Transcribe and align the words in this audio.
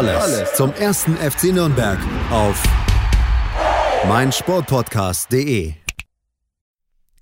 Alles, 0.00 0.54
zum 0.54 0.72
ersten 0.72 1.14
FC 1.16 1.52
Nürnberg 1.52 1.98
auf 2.30 2.62
meinsportpodcast.de. 4.08 5.74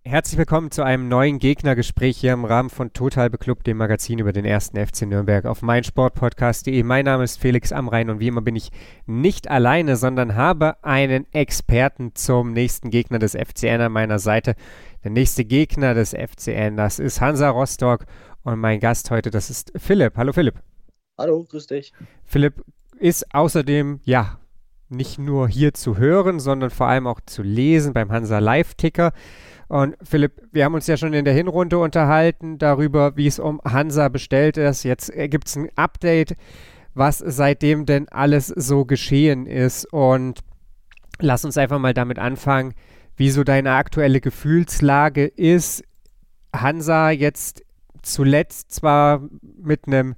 Herzlich 0.05 0.39
willkommen 0.39 0.71
zu 0.71 0.85
einem 0.85 1.09
neuen 1.09 1.41
Gegnergespräch 1.41 2.19
hier 2.19 2.33
im 2.35 2.45
Rahmen 2.45 2.71
von 2.71 2.93
Total 2.93 3.31
Beklubbt, 3.31 3.67
dem 3.67 3.79
Magazin 3.79 4.21
über 4.21 4.33
den 4.33 4.45
ersten 4.45 4.77
FC 4.79 5.09
Nürnberg 5.09 5.47
auf 5.47 5.61
meinsportpodcast.de. 5.61 6.81
Mein 6.85 7.07
Name 7.07 7.25
ist 7.25 7.41
Felix 7.41 7.73
Amrein 7.73 8.11
und 8.11 8.21
wie 8.21 8.29
immer 8.29 8.43
bin 8.43 8.55
ich 8.55 8.71
nicht 9.07 9.51
alleine, 9.51 9.97
sondern 9.97 10.37
habe 10.37 10.77
einen 10.85 11.27
Experten 11.33 12.15
zum 12.15 12.53
nächsten 12.53 12.91
Gegner 12.91 13.19
des 13.19 13.33
FCN 13.33 13.81
an 13.81 13.91
meiner 13.91 14.21
Seite. 14.21 14.55
Der 15.03 15.11
nächste 15.11 15.45
Gegner 15.45 15.95
des 15.95 16.11
FCN, 16.15 16.77
das 16.77 17.01
ist 17.01 17.21
Hansa 17.21 17.51
Rostock 17.51 18.05
und 18.45 18.61
mein 18.61 18.79
Gast 18.79 19.11
heute, 19.11 19.33
das 19.33 19.51
ist 19.51 19.73
Philipp. 19.75 20.17
Hallo 20.17 20.33
Philipp. 20.33 20.63
Hallo, 21.19 21.45
grüß 21.45 21.67
dich. 21.67 21.93
Philipp 22.25 22.65
ist 22.97 23.35
außerdem, 23.35 23.99
ja, 24.05 24.39
nicht 24.89 25.19
nur 25.19 25.49
hier 25.49 25.75
zu 25.75 25.99
hören, 25.99 26.39
sondern 26.39 26.71
vor 26.71 26.87
allem 26.87 27.09
auch 27.09 27.21
zu 27.27 27.43
lesen 27.43 27.93
beim 27.93 28.13
Hansa 28.13 28.39
Live-Ticker. 28.39 29.13
Und 29.67 29.97
Philipp, 30.01 30.41
wir 30.53 30.65
haben 30.65 30.75
uns 30.75 30.87
ja 30.87 30.97
schon 30.97 31.13
in 31.13 31.25
der 31.25 31.35
Hinrunde 31.35 31.79
unterhalten 31.79 32.59
darüber, 32.59 33.17
wie 33.17 33.27
es 33.27 33.41
um 33.41 33.61
Hansa 33.65 34.09
bestellt 34.09 34.57
ist. 34.57 34.85
Jetzt 34.85 35.13
äh, 35.15 35.29
gibt 35.29 35.49
es 35.49 35.57
ein 35.57 35.69
Update, 35.75 36.37
was 36.95 37.19
seitdem 37.19 37.85
denn 37.85 38.09
alles 38.09 38.47
so 38.47 38.85
geschehen 38.85 39.47
ist. 39.47 39.93
Und 39.93 40.41
lass 41.19 41.45
uns 41.45 41.59
einfach 41.59 41.81
mal 41.81 41.95
damit 41.95 42.21
anfangen, 42.21 42.75
wie 43.17 43.31
so 43.31 43.43
deine 43.43 43.73
aktuelle 43.73 44.21
Gefühlslage 44.21 45.27
ist. 45.27 45.83
Hansa 46.55 47.11
jetzt 47.11 47.65
zuletzt 48.03 48.71
zwar 48.71 49.29
mit 49.61 49.89
einem, 49.89 50.15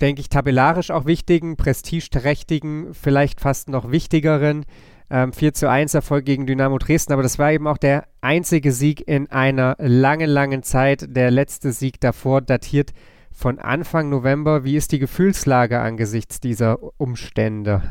denke 0.00 0.20
ich, 0.20 0.28
tabellarisch 0.28 0.90
auch 0.90 1.06
wichtigen, 1.06 1.56
prestigeträchtigen, 1.56 2.94
vielleicht 2.94 3.40
fast 3.40 3.68
noch 3.68 3.90
wichtigeren 3.90 4.64
ähm, 5.10 5.32
4 5.32 5.54
zu 5.54 5.68
1 5.68 5.94
Erfolg 5.94 6.24
gegen 6.24 6.46
Dynamo 6.46 6.78
Dresden, 6.78 7.12
aber 7.12 7.22
das 7.22 7.38
war 7.38 7.52
eben 7.52 7.66
auch 7.66 7.78
der 7.78 8.04
einzige 8.20 8.72
Sieg 8.72 9.06
in 9.06 9.30
einer 9.30 9.76
langen, 9.78 10.30
langen 10.30 10.62
Zeit. 10.62 11.04
Der 11.08 11.30
letzte 11.30 11.72
Sieg 11.72 12.00
davor 12.00 12.40
datiert 12.40 12.92
von 13.32 13.58
Anfang 13.58 14.08
November. 14.08 14.64
Wie 14.64 14.76
ist 14.76 14.92
die 14.92 14.98
Gefühlslage 14.98 15.80
angesichts 15.80 16.40
dieser 16.40 16.78
Umstände? 16.98 17.82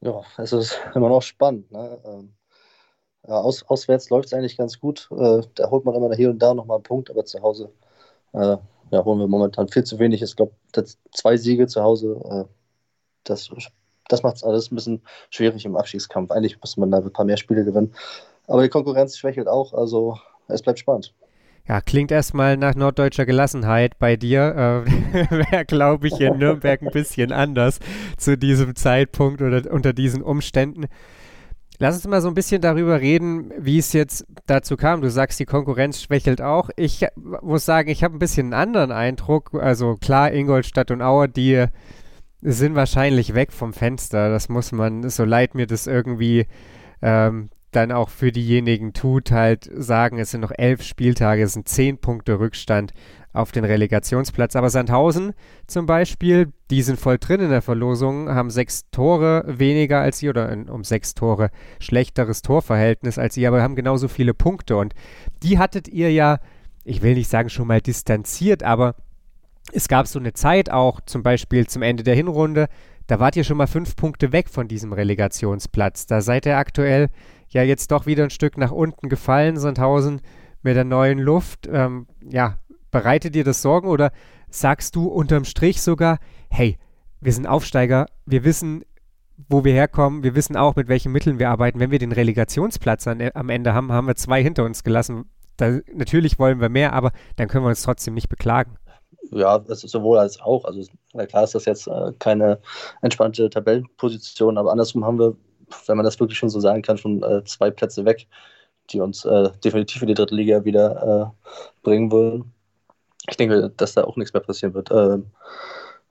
Ja, 0.00 0.22
es 0.38 0.52
ist 0.52 0.80
immer 0.94 1.08
noch 1.08 1.22
spannend. 1.22 1.70
Ne? 1.70 1.98
Ähm, 2.04 2.34
ja, 3.26 3.34
aus, 3.34 3.62
auswärts 3.64 4.10
läuft 4.10 4.26
es 4.26 4.34
eigentlich 4.34 4.56
ganz 4.56 4.78
gut. 4.78 5.08
Äh, 5.10 5.42
da 5.54 5.70
holt 5.70 5.84
man 5.84 5.94
immer 5.94 6.14
hier 6.14 6.30
und 6.30 6.38
da 6.38 6.54
nochmal 6.54 6.76
einen 6.76 6.82
Punkt, 6.82 7.10
aber 7.10 7.24
zu 7.24 7.42
Hause 7.42 7.72
äh, 8.32 8.56
ja, 8.90 9.04
holen 9.04 9.18
wir 9.18 9.26
momentan 9.26 9.68
viel 9.68 9.84
zu 9.84 9.98
wenig. 9.98 10.22
Ich 10.22 10.36
glaube, 10.36 10.52
zwei 11.12 11.36
Siege 11.36 11.66
zu 11.66 11.82
Hause, 11.82 12.20
äh, 12.30 12.44
das 13.24 13.50
das 14.08 14.22
macht 14.22 14.36
es 14.36 14.44
alles 14.44 14.70
ein 14.70 14.74
bisschen 14.74 15.02
schwierig 15.30 15.64
im 15.64 15.76
Abstiegskampf. 15.76 16.30
Eigentlich 16.30 16.60
müsste 16.60 16.80
man 16.80 16.90
da 16.90 16.98
ein 16.98 17.12
paar 17.12 17.24
mehr 17.24 17.36
Spiele 17.36 17.64
gewinnen. 17.64 17.94
Aber 18.46 18.62
die 18.62 18.68
Konkurrenz 18.68 19.16
schwächelt 19.16 19.48
auch, 19.48 19.72
also 19.72 20.18
es 20.48 20.62
bleibt 20.62 20.78
spannend. 20.78 21.14
Ja, 21.66 21.80
klingt 21.80 22.12
erstmal 22.12 22.58
nach 22.58 22.74
norddeutscher 22.74 23.24
Gelassenheit 23.24 23.98
bei 23.98 24.16
dir. 24.16 24.84
Äh, 25.14 25.30
Wäre, 25.30 25.64
glaube 25.64 26.08
ich, 26.08 26.20
in 26.20 26.38
Nürnberg 26.38 26.82
ein 26.82 26.90
bisschen 26.90 27.30
anders 27.30 27.78
zu 28.18 28.36
diesem 28.36 28.74
Zeitpunkt 28.74 29.40
oder 29.40 29.62
unter 29.70 29.92
diesen 29.92 30.22
Umständen. 30.22 30.86
Lass 31.78 31.96
uns 31.96 32.06
mal 32.06 32.20
so 32.20 32.28
ein 32.28 32.34
bisschen 32.34 32.60
darüber 32.60 33.00
reden, 33.00 33.52
wie 33.58 33.78
es 33.78 33.92
jetzt 33.92 34.26
dazu 34.46 34.76
kam. 34.76 35.00
Du 35.00 35.10
sagst, 35.10 35.40
die 35.40 35.44
Konkurrenz 35.44 36.00
schwächelt 36.00 36.40
auch. 36.40 36.70
Ich 36.76 37.04
muss 37.42 37.64
sagen, 37.64 37.88
ich 37.88 38.04
habe 38.04 38.14
ein 38.16 38.20
bisschen 38.20 38.46
einen 38.46 38.62
anderen 38.62 38.92
Eindruck. 38.92 39.54
Also 39.54 39.96
klar, 39.96 40.32
Ingolstadt 40.32 40.90
und 40.92 41.02
Auer, 41.02 41.26
die 41.26 41.66
sind 42.40 42.74
wahrscheinlich 42.76 43.34
weg 43.34 43.52
vom 43.52 43.72
Fenster. 43.72 44.30
Das 44.30 44.48
muss 44.48 44.70
man, 44.70 45.08
so 45.10 45.24
leid 45.24 45.54
mir 45.54 45.66
das 45.66 45.86
irgendwie 45.86 46.46
ähm, 47.02 47.50
dann 47.72 47.90
auch 47.90 48.08
für 48.08 48.30
diejenigen 48.30 48.92
tut, 48.92 49.30
halt 49.30 49.68
sagen, 49.74 50.18
es 50.18 50.30
sind 50.30 50.42
noch 50.42 50.52
elf 50.56 50.82
Spieltage, 50.82 51.42
es 51.42 51.54
sind 51.54 51.68
zehn 51.68 51.98
Punkte 51.98 52.38
Rückstand 52.38 52.92
auf 53.34 53.52
den 53.52 53.64
Relegationsplatz. 53.64 54.56
Aber 54.56 54.70
Sandhausen 54.70 55.34
zum 55.66 55.84
Beispiel, 55.84 56.52
die 56.70 56.80
sind 56.80 56.98
voll 56.98 57.18
drin 57.18 57.40
in 57.40 57.50
der 57.50 57.60
Verlosung, 57.60 58.30
haben 58.30 58.48
sechs 58.48 58.88
Tore 58.90 59.44
weniger 59.46 60.00
als 60.00 60.18
sie 60.18 60.30
oder 60.30 60.56
um 60.70 60.84
sechs 60.84 61.14
Tore 61.14 61.50
schlechteres 61.80 62.40
Torverhältnis 62.40 63.18
als 63.18 63.34
sie, 63.34 63.46
aber 63.46 63.62
haben 63.62 63.76
genauso 63.76 64.08
viele 64.08 64.32
Punkte. 64.32 64.76
Und 64.76 64.94
die 65.42 65.58
hattet 65.58 65.88
ihr 65.88 66.10
ja, 66.10 66.38
ich 66.84 67.02
will 67.02 67.14
nicht 67.14 67.28
sagen 67.28 67.50
schon 67.50 67.66
mal 67.66 67.82
distanziert, 67.82 68.62
aber 68.62 68.94
es 69.72 69.88
gab 69.88 70.06
so 70.06 70.18
eine 70.18 70.32
Zeit 70.32 70.70
auch, 70.70 71.00
zum 71.00 71.22
Beispiel 71.22 71.66
zum 71.66 71.82
Ende 71.82 72.02
der 72.02 72.14
Hinrunde, 72.14 72.68
da 73.06 73.20
wart 73.20 73.36
ihr 73.36 73.44
schon 73.44 73.56
mal 73.56 73.66
fünf 73.66 73.96
Punkte 73.96 74.32
weg 74.32 74.48
von 74.48 74.68
diesem 74.68 74.92
Relegationsplatz. 74.92 76.06
Da 76.06 76.20
seid 76.20 76.46
ihr 76.46 76.56
aktuell 76.56 77.08
ja 77.48 77.62
jetzt 77.62 77.90
doch 77.90 78.06
wieder 78.06 78.24
ein 78.24 78.30
Stück 78.30 78.56
nach 78.56 78.70
unten 78.70 79.08
gefallen, 79.08 79.58
Sandhausen 79.58 80.20
mit 80.62 80.76
der 80.76 80.84
neuen 80.84 81.18
Luft. 81.18 81.68
Ähm, 81.70 82.06
ja, 82.28 82.58
bereitet 82.94 83.34
dir 83.34 83.42
das 83.42 83.60
Sorgen 83.60 83.88
oder 83.88 84.12
sagst 84.48 84.94
du 84.94 85.08
unterm 85.08 85.44
Strich 85.44 85.82
sogar, 85.82 86.20
hey, 86.48 86.78
wir 87.20 87.32
sind 87.32 87.46
Aufsteiger, 87.46 88.06
wir 88.24 88.44
wissen, 88.44 88.84
wo 89.48 89.64
wir 89.64 89.72
herkommen, 89.72 90.22
wir 90.22 90.36
wissen 90.36 90.56
auch, 90.56 90.76
mit 90.76 90.86
welchen 90.86 91.10
Mitteln 91.10 91.40
wir 91.40 91.50
arbeiten. 91.50 91.80
Wenn 91.80 91.90
wir 91.90 91.98
den 91.98 92.12
Relegationsplatz 92.12 93.08
an, 93.08 93.30
am 93.34 93.48
Ende 93.48 93.74
haben, 93.74 93.90
haben 93.90 94.06
wir 94.06 94.14
zwei 94.14 94.44
hinter 94.44 94.64
uns 94.64 94.84
gelassen. 94.84 95.24
Da, 95.56 95.80
natürlich 95.92 96.38
wollen 96.38 96.60
wir 96.60 96.68
mehr, 96.68 96.92
aber 96.92 97.10
dann 97.34 97.48
können 97.48 97.64
wir 97.64 97.70
uns 97.70 97.82
trotzdem 97.82 98.14
nicht 98.14 98.28
beklagen. 98.28 98.76
Ja, 99.32 99.56
es 99.68 99.82
ist 99.82 99.90
sowohl 99.90 100.18
als 100.18 100.40
auch. 100.40 100.64
Also 100.64 100.82
klar 101.26 101.42
ist 101.42 101.56
das 101.56 101.64
jetzt 101.64 101.88
äh, 101.88 102.12
keine 102.20 102.60
entspannte 103.02 103.50
Tabellenposition, 103.50 104.56
aber 104.56 104.70
andersrum 104.70 105.04
haben 105.04 105.18
wir, 105.18 105.36
wenn 105.86 105.96
man 105.96 106.04
das 106.04 106.20
wirklich 106.20 106.38
schon 106.38 106.48
so 106.48 106.60
sagen 106.60 106.82
kann, 106.82 106.96
schon 106.96 107.24
äh, 107.24 107.42
zwei 107.44 107.72
Plätze 107.72 108.04
weg, 108.04 108.28
die 108.90 109.00
uns 109.00 109.24
äh, 109.24 109.50
definitiv 109.64 110.02
in 110.02 110.08
die 110.08 110.14
dritte 110.14 110.36
Liga 110.36 110.64
wieder 110.64 111.32
äh, 111.34 111.48
bringen 111.82 112.12
würden. 112.12 112.54
Ich 113.28 113.36
denke, 113.36 113.70
dass 113.76 113.94
da 113.94 114.04
auch 114.04 114.16
nichts 114.16 114.32
mehr 114.34 114.42
passieren 114.42 114.74
wird. 114.74 114.90
Ähm, 114.90 115.26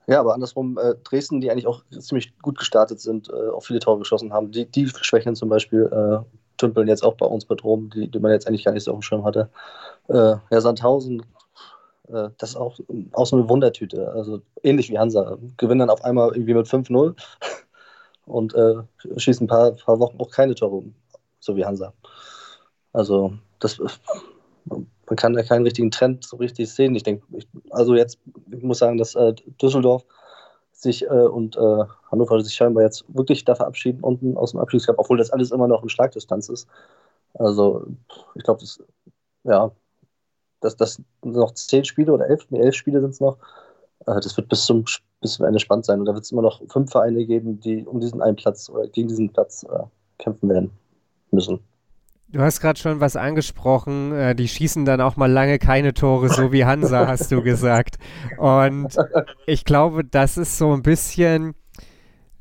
ja, 0.06 0.20
aber 0.20 0.34
andersrum, 0.34 0.78
äh, 0.78 0.94
Dresden, 1.04 1.40
die 1.40 1.50
eigentlich 1.50 1.66
auch 1.66 1.82
ziemlich 1.90 2.36
gut 2.40 2.58
gestartet 2.58 3.00
sind, 3.00 3.30
äh, 3.30 3.48
auch 3.50 3.62
viele 3.62 3.78
Tore 3.78 4.00
geschossen 4.00 4.32
haben, 4.32 4.50
die, 4.50 4.66
die 4.66 4.88
schwächeln 4.88 5.36
zum 5.36 5.48
Beispiel, 5.48 6.24
tümpeln 6.56 6.86
jetzt 6.86 7.02
auch 7.02 7.14
bei 7.14 7.26
uns 7.26 7.48
mit 7.48 7.64
rum, 7.64 7.90
die, 7.90 8.08
die 8.08 8.18
man 8.20 8.30
jetzt 8.30 8.46
eigentlich 8.46 8.64
gar 8.64 8.72
nicht 8.72 8.84
so 8.84 8.92
auf 8.92 8.98
dem 8.98 9.02
Schirm 9.02 9.24
hatte. 9.24 9.50
ja, 10.08 10.40
Sandhausen 10.50 11.22
äh, 12.08 12.30
das 12.38 12.50
ist 12.50 12.56
auch, 12.56 12.78
auch 13.12 13.26
so 13.26 13.36
eine 13.36 13.48
Wundertüte. 13.48 14.12
Also 14.12 14.42
ähnlich 14.62 14.90
wie 14.90 14.98
Hansa. 14.98 15.38
Gewinnen 15.56 15.80
dann 15.80 15.90
auf 15.90 16.04
einmal 16.04 16.30
irgendwie 16.32 16.54
mit 16.54 16.66
5-0 16.66 17.14
und 18.26 18.54
äh, 18.54 18.74
schießen 19.16 19.44
ein 19.44 19.48
paar, 19.48 19.72
paar 19.72 19.98
Wochen 20.00 20.20
auch 20.20 20.30
keine 20.30 20.54
Tore, 20.54 20.84
so 21.40 21.56
wie 21.56 21.64
Hansa. 21.64 21.92
Also 22.92 23.34
das, 23.58 23.80
man 25.06 25.16
kann 25.16 25.34
da 25.34 25.42
keinen 25.42 25.64
richtigen 25.64 25.90
Trend 25.90 26.24
so 26.24 26.36
richtig 26.36 26.72
sehen. 26.72 26.94
Ich 26.94 27.02
denke, 27.02 27.24
also 27.70 27.94
jetzt, 27.94 28.18
ich 28.50 28.62
muss 28.62 28.78
sagen, 28.78 28.98
dass 28.98 29.14
äh, 29.14 29.34
Düsseldorf 29.60 30.04
sich 30.72 31.04
äh, 31.04 31.08
und 31.08 31.56
äh, 31.56 31.84
Hannover 32.10 32.40
sich 32.42 32.54
scheinbar 32.54 32.84
jetzt 32.84 33.04
wirklich 33.08 33.44
da 33.44 33.54
verabschieden 33.54 34.02
unten 34.02 34.36
aus 34.36 34.52
dem 34.52 34.60
Abstiegskampf, 34.60 34.98
obwohl 34.98 35.18
das 35.18 35.30
alles 35.30 35.50
immer 35.50 35.68
noch 35.68 35.82
in 35.82 35.88
Schlagdistanz 35.88 36.48
ist. 36.48 36.68
Also 37.34 37.86
ich 38.34 38.44
glaube, 38.44 38.60
das 38.60 38.78
ja, 39.44 39.70
dass 40.60 40.76
das 40.76 41.00
noch 41.22 41.52
zehn 41.52 41.84
Spiele 41.84 42.12
oder 42.12 42.28
elf, 42.28 42.46
nee, 42.50 42.60
elf 42.60 42.74
Spiele 42.74 43.00
sind 43.00 43.10
es 43.10 43.20
noch. 43.20 43.38
Äh, 44.06 44.20
das 44.20 44.36
wird 44.36 44.48
bis 44.48 44.64
zum, 44.64 44.84
bis 45.20 45.34
zum 45.34 45.46
Ende 45.46 45.60
spannend 45.60 45.84
sein. 45.84 46.00
Und 46.00 46.06
da 46.06 46.14
wird 46.14 46.24
es 46.24 46.32
immer 46.32 46.42
noch 46.42 46.62
fünf 46.68 46.90
Vereine 46.90 47.24
geben, 47.26 47.60
die 47.60 47.86
um 47.86 48.00
diesen 48.00 48.22
einen 48.22 48.36
Platz 48.36 48.68
oder 48.70 48.88
gegen 48.88 49.08
diesen 49.08 49.32
Platz 49.32 49.64
äh, 49.64 49.84
kämpfen 50.18 50.48
werden 50.48 50.70
müssen. 51.30 51.60
Du 52.34 52.40
hast 52.40 52.58
gerade 52.60 52.80
schon 52.80 52.98
was 52.98 53.14
angesprochen, 53.14 54.10
äh, 54.12 54.34
die 54.34 54.48
schießen 54.48 54.84
dann 54.84 55.00
auch 55.00 55.14
mal 55.14 55.30
lange 55.30 55.60
keine 55.60 55.94
Tore, 55.94 56.28
so 56.28 56.50
wie 56.50 56.64
Hansa, 56.64 57.06
hast 57.06 57.30
du 57.30 57.42
gesagt. 57.42 57.94
Und 58.38 58.88
ich 59.46 59.64
glaube, 59.64 60.04
das 60.04 60.36
ist 60.36 60.58
so 60.58 60.72
ein 60.72 60.82
bisschen, 60.82 61.54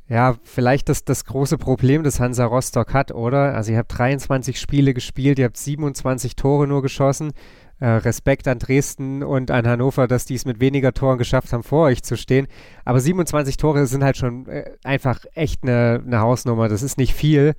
ja, 0.08 0.34
vielleicht 0.42 0.90
das, 0.90 1.06
das 1.06 1.26
große 1.26 1.60
Problem, 1.60 2.02
das 2.02 2.20
Hansa 2.20 2.46
Rostock 2.46 2.92
hat, 2.96 3.12
oder? 3.12 3.54
Also 3.54 3.72
ihr 3.72 3.78
habt 3.78 3.96
23 3.96 4.60
Spiele 4.60 4.96
gespielt, 4.96 5.38
ihr 5.38 5.46
habt 5.46 5.58
27 5.58 6.36
Tore 6.36 6.66
nur 6.66 6.82
geschossen. 6.82 7.32
äh, 7.80 7.88
Respekt 7.88 8.48
an 8.48 8.58
Dresden 8.58 9.22
und 9.22 9.52
an 9.52 9.68
Hannover, 9.68 10.08
dass 10.08 10.26
die 10.26 10.34
es 10.36 10.46
mit 10.46 10.60
weniger 10.60 10.94
Toren 10.94 11.20
geschafft 11.20 11.54
haben, 11.54 11.62
vor 11.64 11.86
euch 11.86 12.02
zu 12.02 12.18
stehen. 12.18 12.48
Aber 12.84 13.00
27 13.00 13.58
Tore 13.58 13.86
sind 13.86 14.04
halt 14.04 14.18
schon 14.18 14.48
äh, 14.48 14.72
einfach 14.84 15.20
echt 15.36 15.62
eine, 15.62 16.02
eine 16.04 16.20
Hausnummer. 16.20 16.68
Das 16.68 16.82
ist 16.82 16.98
nicht 16.98 17.14
viel. 17.14 17.54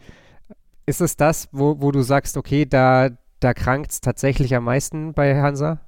Ist 0.86 1.00
es 1.00 1.16
das, 1.16 1.48
wo, 1.52 1.80
wo 1.80 1.90
du 1.90 2.02
sagst, 2.02 2.36
okay, 2.36 2.66
da, 2.66 3.10
da 3.40 3.54
krankt 3.54 3.92
es 3.92 4.00
tatsächlich 4.00 4.54
am 4.54 4.64
meisten 4.64 5.14
bei 5.14 5.40
Hansa? 5.40 5.80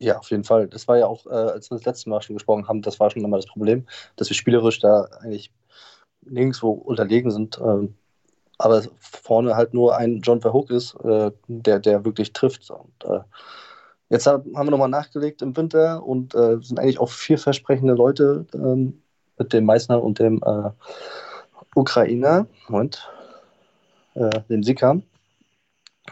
Ja, 0.00 0.18
auf 0.18 0.30
jeden 0.30 0.44
Fall. 0.44 0.68
Das 0.68 0.86
war 0.88 0.96
ja 0.98 1.06
auch, 1.06 1.26
äh, 1.26 1.30
als 1.30 1.70
wir 1.70 1.76
das 1.76 1.84
letzte 1.84 2.08
Mal 2.08 2.22
schon 2.22 2.36
gesprochen 2.36 2.68
haben, 2.68 2.82
das 2.82 3.00
war 3.00 3.10
schon 3.10 3.24
immer 3.24 3.36
das 3.36 3.46
Problem, 3.46 3.86
dass 4.16 4.30
wir 4.30 4.36
spielerisch 4.36 4.78
da 4.78 5.08
eigentlich 5.20 5.52
nirgendwo 6.22 6.70
unterlegen 6.70 7.30
sind. 7.30 7.58
Ähm, 7.58 7.94
aber 8.58 8.82
vorne 8.98 9.56
halt 9.56 9.74
nur 9.74 9.96
ein 9.96 10.20
John 10.20 10.40
Verhoek 10.40 10.70
ist, 10.70 10.94
äh, 11.04 11.30
der, 11.48 11.78
der 11.80 12.04
wirklich 12.04 12.32
trifft. 12.32 12.70
Und, 12.70 13.04
äh, 13.04 13.20
jetzt 14.08 14.26
haben 14.26 14.52
wir 14.52 14.64
nochmal 14.64 14.88
nachgelegt 14.88 15.42
im 15.42 15.56
Winter 15.56 16.04
und 16.04 16.34
äh, 16.34 16.58
sind 16.60 16.78
eigentlich 16.80 17.00
auch 17.00 17.10
vielversprechende 17.10 17.94
Leute 17.94 18.46
ähm, 18.54 19.02
mit 19.38 19.52
dem 19.52 19.64
Meißner 19.64 20.02
und 20.02 20.18
dem 20.18 20.42
äh, 20.44 20.70
Ukrainer, 21.74 22.46
Moment, 22.68 23.08
äh, 24.18 24.40
dem 24.48 24.62
Sikam, 24.62 25.02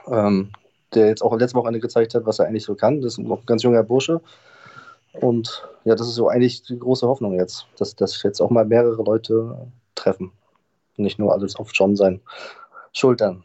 ähm, 0.09 0.51
der 0.95 1.09
jetzt 1.09 1.23
auch 1.23 1.37
letzte 1.37 1.59
Woche 1.59 1.79
gezeigt 1.79 2.15
hat, 2.15 2.27
was 2.27 2.39
er 2.39 2.47
eigentlich 2.47 2.65
so 2.65 2.75
kann. 2.75 3.01
Das 3.01 3.15
ist 3.15 3.19
noch 3.19 3.41
ein 3.41 3.47
ganz 3.47 3.63
junger 3.63 3.83
Bursche. 3.83 4.21
Und 5.13 5.67
ja, 5.85 5.95
das 5.95 6.09
ist 6.09 6.15
so 6.15 6.29
eigentlich 6.29 6.63
die 6.63 6.79
große 6.79 7.07
Hoffnung 7.07 7.35
jetzt, 7.35 7.67
dass, 7.79 7.97
dass 7.97 8.23
jetzt 8.23 8.41
auch 8.41 8.51
mal 8.51 8.65
mehrere 8.65 9.03
Leute 9.03 9.57
treffen 9.95 10.33
nicht 10.99 11.19
nur 11.19 11.33
alles 11.33 11.57
auf 11.57 11.71
John 11.73 11.97
sein 11.97 12.21
Schultern. 12.93 13.45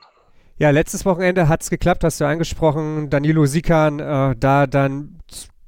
Ja, 0.58 0.70
letztes 0.70 1.06
Wochenende 1.06 1.48
hat 1.48 1.64
es 1.64 1.70
geklappt, 1.70 2.04
hast 2.04 2.22
du 2.22 2.26
angesprochen. 2.26 3.10
Danilo 3.10 3.46
Sikan 3.46 4.00
äh, 4.00 4.36
da 4.38 4.68
dann 4.68 5.20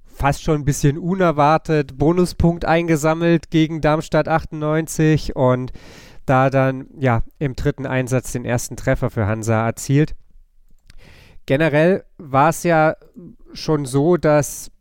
fast 0.06 0.44
schon 0.44 0.62
ein 0.62 0.66
bisschen 0.66 0.98
unerwartet 0.98 1.98
Bonuspunkt 1.98 2.66
eingesammelt 2.66 3.50
gegen 3.50 3.82
Darmstadt 3.82 4.28
98 4.28 5.36
und 5.36 5.74
da 6.26 6.50
dann 6.50 6.88
ja 6.98 7.24
im 7.40 7.56
dritten 7.56 7.86
Einsatz 7.86 8.32
den 8.32 8.46
ersten 8.46 8.76
Treffer 8.76 9.10
für 9.10 9.28
Hansa 9.28 9.66
erzielt. 9.66 10.16
Generell 11.46 12.06
war 12.18 12.50
es 12.50 12.64
ja 12.64 12.96
schon 13.54 13.86
so, 13.86 14.18
dass 14.18 14.72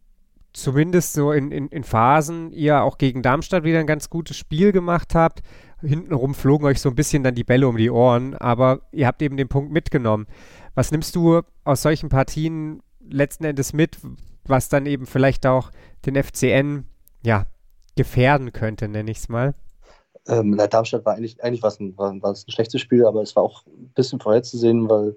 zumindest 0.52 1.14
so 1.14 1.32
in, 1.32 1.50
in, 1.50 1.68
in 1.68 1.82
Phasen 1.82 2.52
ihr 2.52 2.82
auch 2.82 2.98
gegen 2.98 3.22
Darmstadt 3.22 3.64
wieder 3.64 3.80
ein 3.80 3.86
ganz 3.86 4.10
gutes 4.10 4.36
Spiel 4.36 4.70
gemacht 4.70 5.14
habt 5.14 5.42
hintenrum 5.82 6.34
flogen 6.34 6.66
euch 6.66 6.80
so 6.80 6.88
ein 6.88 6.94
bisschen 6.94 7.22
dann 7.22 7.34
die 7.34 7.44
Bälle 7.44 7.68
um 7.68 7.76
die 7.76 7.90
Ohren, 7.90 8.34
aber 8.34 8.82
ihr 8.92 9.06
habt 9.06 9.22
eben 9.22 9.36
den 9.36 9.48
Punkt 9.48 9.72
mitgenommen. 9.72 10.26
Was 10.74 10.90
nimmst 10.90 11.14
du 11.16 11.42
aus 11.64 11.82
solchen 11.82 12.08
Partien 12.08 12.82
letzten 13.00 13.44
Endes 13.44 13.72
mit, 13.72 13.98
was 14.44 14.68
dann 14.68 14.86
eben 14.86 15.06
vielleicht 15.06 15.46
auch 15.46 15.70
den 16.06 16.22
FCN 16.22 16.84
ja, 17.24 17.46
gefährden 17.96 18.52
könnte, 18.52 18.88
nenne 18.88 19.10
ich 19.10 19.18
es 19.18 19.28
mal? 19.28 19.54
Ähm, 20.28 20.50
na, 20.50 20.66
Darmstadt 20.66 21.04
war 21.04 21.14
eigentlich, 21.14 21.42
eigentlich 21.42 21.62
war 21.62 21.72
ein, 21.78 21.96
war, 21.96 22.12
ein 22.12 22.36
schlechtes 22.48 22.80
Spiel, 22.80 23.04
aber 23.06 23.22
es 23.22 23.34
war 23.34 23.42
auch 23.42 23.66
ein 23.66 23.92
bisschen 23.94 24.20
vorherzusehen, 24.20 24.88
weil 24.88 25.16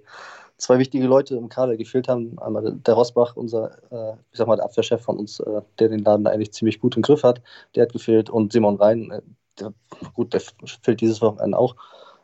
zwei 0.58 0.80
wichtige 0.80 1.06
Leute 1.06 1.36
im 1.36 1.50
Kader 1.50 1.78
gefehlt 1.78 2.08
haben. 2.08 2.40
Einmal 2.40 2.74
der 2.74 2.94
Rosbach, 2.94 3.36
unser, 3.36 3.72
äh, 3.92 4.16
ich 4.32 4.38
sag 4.38 4.48
mal, 4.48 4.56
der 4.56 4.66
Abwehrchef 4.66 5.02
von 5.02 5.18
uns, 5.18 5.40
äh, 5.40 5.62
der 5.80 5.90
den 5.90 6.00
Laden 6.00 6.28
eigentlich 6.28 6.54
ziemlich 6.54 6.80
gut 6.80 6.96
im 6.96 7.04
Griff 7.04 7.24
hat, 7.24 7.42
der 7.76 7.84
hat 7.84 7.94
gefehlt 7.94 8.30
und 8.30 8.52
Simon 8.52 8.78
Rhein, 8.78 9.12
äh, 9.12 9.22
der, 9.60 9.74
gut, 10.14 10.34
der 10.34 10.42
fehlt 10.82 11.02
dieses 11.02 11.22
Wochenende 11.22 11.58
auch. 11.58 11.76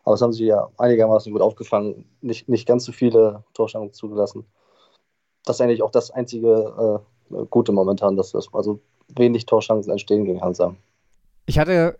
Aber 0.04 0.13
das 0.16 0.22
haben 0.22 0.33
sie 0.33 0.45
ja 0.45 0.69
einigermaßen 0.78 1.31
gut 1.31 1.42
aufgefangen. 1.42 2.06
Nicht, 2.22 2.50
nicht 2.50 2.68
ganz 2.68 2.86
so 2.86 2.92
viele 2.92 3.44
Torchancen 3.54 3.94
zugelassen. 3.94 4.45
Das 5.45 5.57
ist 5.57 5.62
eigentlich 5.62 5.83
auch 5.83 5.92
das 5.92 6.12
einzige 6.12 7.04
äh, 7.31 7.45
Gute 7.50 7.72
momentan, 7.72 8.18
dass 8.18 8.31
das 8.31 8.48
also 8.54 8.80
wenig 9.16 9.45
Torchancen 9.45 9.92
entstehen 9.92 10.25
gegen 10.25 10.42
Hansa. 10.42 10.75
Ich 11.45 11.60
hatte 11.60 11.95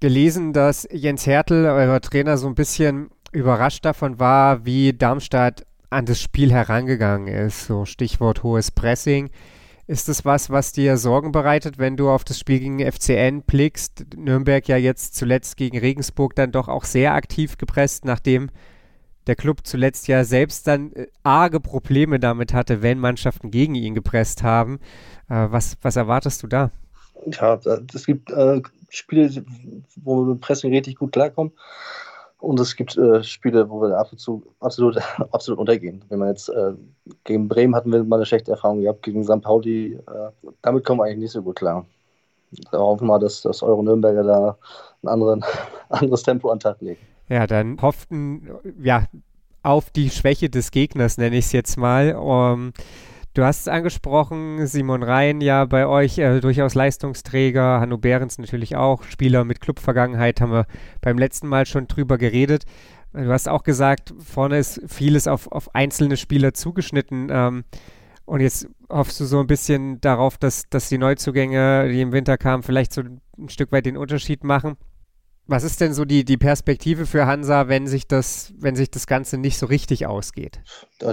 gelesen, 0.00 0.52
dass 0.52 0.86
Jens 0.92 1.26
Hertel, 1.26 1.66
euer 1.66 2.00
Trainer, 2.00 2.36
so 2.36 2.46
ein 2.46 2.54
bisschen 2.54 3.10
überrascht 3.32 3.84
davon 3.84 4.18
war, 4.18 4.64
wie 4.64 4.92
Darmstadt 4.92 5.66
an 5.90 6.06
das 6.06 6.20
Spiel 6.20 6.52
herangegangen 6.52 7.28
ist. 7.28 7.66
So 7.66 7.84
Stichwort 7.84 8.42
hohes 8.42 8.70
Pressing. 8.70 9.30
Ist 9.86 10.08
das 10.08 10.26
was, 10.26 10.50
was 10.50 10.72
dir 10.72 10.98
Sorgen 10.98 11.32
bereitet, 11.32 11.78
wenn 11.78 11.96
du 11.96 12.10
auf 12.10 12.22
das 12.22 12.38
Spiel 12.38 12.60
gegen 12.60 12.80
FCN 12.80 13.42
blickst? 13.42 14.04
Nürnberg 14.16 14.68
ja 14.68 14.76
jetzt 14.76 15.14
zuletzt 15.14 15.56
gegen 15.56 15.78
Regensburg 15.78 16.34
dann 16.34 16.52
doch 16.52 16.68
auch 16.68 16.84
sehr 16.84 17.14
aktiv 17.14 17.56
gepresst, 17.56 18.04
nachdem 18.04 18.50
der 19.26 19.36
Club 19.36 19.60
zuletzt 19.64 20.06
ja 20.08 20.24
selbst 20.24 20.66
dann 20.66 20.92
äh, 20.92 21.06
arge 21.22 21.60
Probleme 21.60 22.18
damit 22.18 22.52
hatte, 22.52 22.82
wenn 22.82 22.98
Mannschaften 22.98 23.50
gegen 23.50 23.74
ihn 23.74 23.94
gepresst 23.94 24.42
haben. 24.42 24.78
Äh, 25.28 25.46
was, 25.50 25.76
was 25.80 25.96
erwartest 25.96 26.42
du 26.42 26.48
da? 26.48 26.70
Ja, 27.26 27.58
es 27.94 28.06
gibt 28.06 28.30
äh, 28.30 28.60
Spiele, 28.88 29.44
wo 29.96 30.22
wir 30.22 30.32
mit 30.32 30.40
Pressing 30.40 30.72
richtig 30.72 30.96
gut 30.96 31.12
klarkommen. 31.12 31.52
Und 32.40 32.60
es 32.60 32.76
gibt 32.76 32.96
äh, 32.96 33.22
Spiele, 33.24 33.68
wo 33.68 33.82
wir 33.82 33.98
absolut, 33.98 34.44
absolut, 34.60 34.96
absolut 35.32 35.58
untergehen. 35.58 36.04
Wenn 36.08 36.20
man 36.20 36.28
jetzt 36.28 36.48
äh, 36.48 36.72
gegen 37.24 37.48
Bremen 37.48 37.74
hatten 37.74 37.92
wir 37.92 38.04
mal 38.04 38.16
eine 38.16 38.26
schlechte 38.26 38.52
Erfahrung 38.52 38.80
gehabt, 38.80 39.02
gegen 39.02 39.24
St. 39.24 39.42
Pauli, 39.42 39.94
äh, 39.94 40.30
damit 40.62 40.84
kommen 40.84 41.00
wir 41.00 41.04
eigentlich 41.04 41.18
nicht 41.18 41.32
so 41.32 41.42
gut 41.42 41.56
klar. 41.56 41.84
Da 42.70 42.78
hoffen 42.78 43.02
wir 43.02 43.08
mal, 43.08 43.18
dass, 43.18 43.42
dass 43.42 43.62
eure 43.62 43.82
Nürnberger 43.82 44.22
da 44.22 44.58
ein 45.02 45.08
anderen, 45.08 45.44
anderes 45.88 46.22
Tempo 46.22 46.50
an 46.50 46.60
Tag 46.60 46.80
legen. 46.80 47.00
Ja, 47.28 47.46
dann 47.46 47.82
hofften 47.82 48.48
ja 48.80 49.04
auf 49.62 49.90
die 49.90 50.08
Schwäche 50.08 50.48
des 50.48 50.70
Gegners, 50.70 51.18
nenne 51.18 51.36
ich 51.36 51.46
es 51.46 51.52
jetzt 51.52 51.76
mal. 51.76 52.14
Um, 52.14 52.72
Du 53.38 53.44
hast 53.44 53.60
es 53.60 53.68
angesprochen, 53.68 54.66
Simon 54.66 55.04
Rhein 55.04 55.40
ja 55.40 55.64
bei 55.64 55.86
euch 55.86 56.18
äh, 56.18 56.40
durchaus 56.40 56.74
Leistungsträger, 56.74 57.78
Hanno 57.78 57.96
Behrens 57.96 58.36
natürlich 58.38 58.74
auch, 58.74 59.04
Spieler 59.04 59.44
mit 59.44 59.60
Clubvergangenheit, 59.60 60.40
haben 60.40 60.50
wir 60.50 60.66
beim 61.00 61.18
letzten 61.18 61.46
Mal 61.46 61.64
schon 61.64 61.86
drüber 61.86 62.18
geredet. 62.18 62.64
Du 63.12 63.30
hast 63.30 63.48
auch 63.48 63.62
gesagt, 63.62 64.12
vorne 64.18 64.58
ist 64.58 64.82
vieles 64.88 65.28
auf, 65.28 65.52
auf 65.52 65.72
einzelne 65.72 66.16
Spieler 66.16 66.52
zugeschnitten. 66.52 67.28
Ähm, 67.30 67.62
und 68.24 68.40
jetzt 68.40 68.66
hoffst 68.90 69.20
du 69.20 69.24
so 69.24 69.38
ein 69.38 69.46
bisschen 69.46 70.00
darauf, 70.00 70.36
dass, 70.36 70.68
dass 70.68 70.88
die 70.88 70.98
Neuzugänge, 70.98 71.88
die 71.90 72.00
im 72.00 72.10
Winter 72.10 72.38
kamen, 72.38 72.64
vielleicht 72.64 72.92
so 72.92 73.02
ein 73.02 73.48
Stück 73.50 73.70
weit 73.70 73.86
den 73.86 73.96
Unterschied 73.96 74.42
machen. 74.42 74.76
Was 75.50 75.64
ist 75.64 75.80
denn 75.80 75.94
so 75.94 76.04
die, 76.04 76.26
die 76.26 76.36
Perspektive 76.36 77.06
für 77.06 77.24
Hansa, 77.24 77.68
wenn 77.68 77.86
sich 77.86 78.06
das, 78.06 78.52
wenn 78.58 78.76
sich 78.76 78.90
das 78.90 79.06
Ganze 79.06 79.38
nicht 79.38 79.56
so 79.56 79.64
richtig 79.64 80.06
ausgeht? 80.06 80.60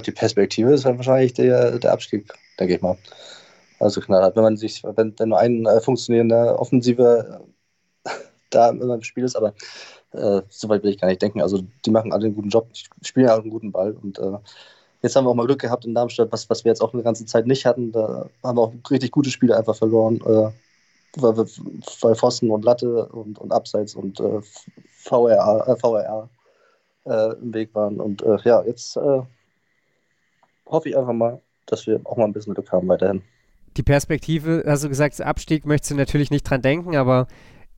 Die 0.06 0.12
Perspektive 0.12 0.74
ist 0.74 0.84
halt 0.84 0.98
wahrscheinlich 0.98 1.34
der, 1.34 1.80
der 1.80 1.94
Abstieg, 1.94 2.34
denke 2.60 2.76
ich 2.76 2.82
mal. 2.82 2.98
Also 3.80 4.02
knallhart. 4.02 4.36
Wenn 4.36 4.44
man 4.44 4.58
sich, 4.58 4.84
wenn, 4.84 5.18
wenn 5.18 5.30
nur 5.30 5.40
ein 5.40 5.66
äh, 5.66 5.80
funktionierender 5.80 6.60
Offensive 6.60 7.42
äh, 8.04 8.10
da 8.50 8.72
immer 8.72 8.96
im 8.96 9.04
Spiel 9.04 9.24
ist, 9.24 9.38
aber 9.38 9.54
äh, 10.12 10.42
so 10.50 10.68
weit 10.68 10.84
will 10.84 10.92
ich 10.92 11.00
gar 11.00 11.08
nicht 11.08 11.22
denken. 11.22 11.42
Also 11.42 11.64
die 11.86 11.92
machen 11.92 12.12
alle 12.12 12.26
einen 12.26 12.36
guten 12.36 12.50
Job, 12.50 12.68
spielen 13.04 13.30
auch 13.30 13.40
einen 13.40 13.50
guten 13.50 13.72
Ball 13.72 13.94
und 13.94 14.20
äh, 14.20 14.38
jetzt 15.02 15.16
haben 15.16 15.24
wir 15.24 15.30
auch 15.30 15.36
mal 15.36 15.46
Glück 15.46 15.62
gehabt 15.62 15.86
in 15.86 15.96
Darmstadt, 15.96 16.34
was, 16.34 16.50
was 16.50 16.66
wir 16.66 16.72
jetzt 16.72 16.82
auch 16.82 16.94
eine 16.94 17.04
ganze 17.04 17.26
Zeit 17.26 17.48
nicht 17.48 17.66
hatten. 17.66 17.94
Da 17.94 18.30
haben 18.44 18.58
wir 18.58 18.64
auch 18.64 18.74
richtig 18.92 19.12
gute 19.12 19.30
Spiele 19.30 19.56
einfach 19.56 19.78
verloren. 19.78 20.20
Weil, 21.18 22.16
Pfosten 22.16 22.52
und 22.52 22.66
Latte 22.66 23.08
und, 23.08 23.40
und 23.40 23.52
Abseits 23.52 23.96
und 23.96 24.20
äh, 24.20 24.42
VRA, 24.98 25.66
äh, 25.68 25.76
VRA 25.76 26.30
äh, 27.06 27.34
im 27.42 27.54
Weg 27.54 27.74
waren. 27.74 28.00
Und 28.00 28.22
äh, 28.24 28.38
ja, 28.44 28.64
jetzt 28.64 28.98
äh, 28.98 29.22
hoffe 30.66 30.90
ich 30.90 30.98
einfach 30.98 31.14
mal, 31.14 31.42
dass 31.66 31.88
wir 31.88 32.02
auch 32.04 32.18
mal 32.18 32.26
ein 32.26 32.34
bisschen 32.34 32.54
Glück 32.54 32.72
haben 32.72 32.88
weiterhin. 32.88 33.22
Die 33.78 33.84
Perspektive, 33.84 34.64
also 34.66 34.90
gesagt, 34.90 35.20
Abstieg 35.22 35.66
möchtest 35.66 35.92
du 35.92 35.96
natürlich 35.96 36.32
nicht 36.32 36.44
dran 36.44 36.62
denken, 36.62 36.96
aber 36.96 37.28